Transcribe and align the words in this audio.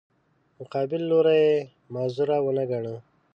مقابل 0.59 1.01
لوری 1.11 1.35
یې 1.47 1.57
معذور 1.93 2.29
ونه 2.43 2.63
ګاڼه. 2.69 2.95